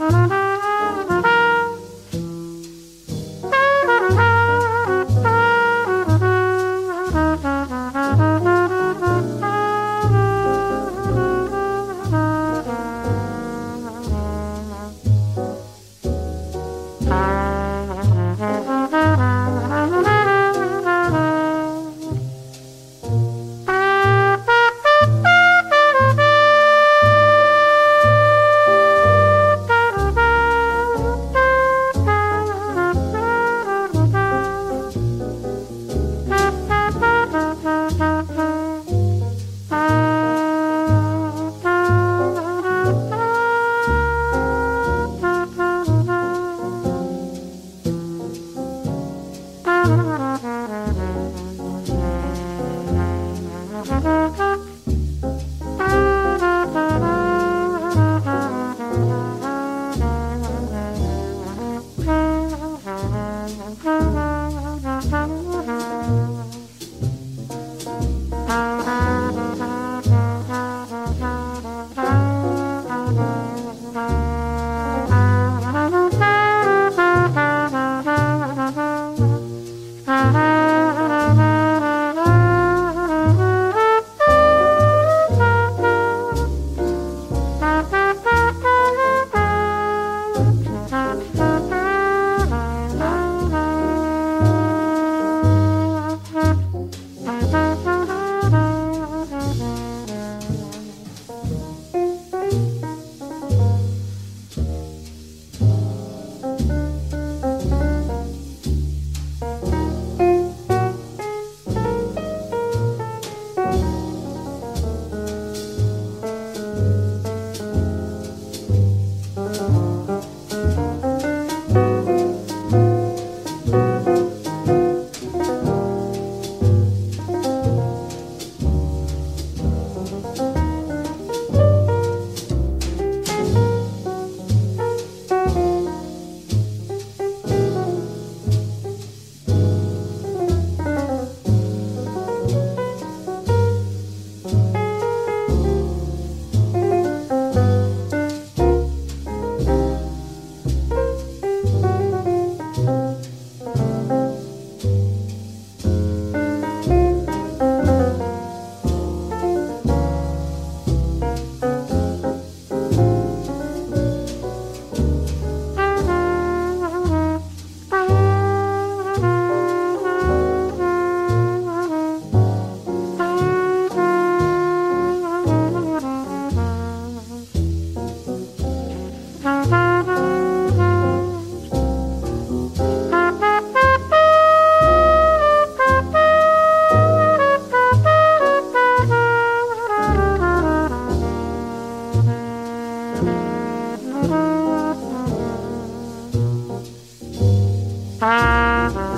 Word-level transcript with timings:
Thank 0.00 0.32
you. 0.32 0.39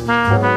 Música 0.05 0.52